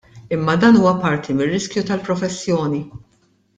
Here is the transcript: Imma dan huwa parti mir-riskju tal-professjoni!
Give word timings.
Imma 0.37 0.55
dan 0.63 0.79
huwa 0.79 0.93
parti 1.03 1.35
mir-riskju 1.43 1.85
tal-professjoni! 1.91 2.83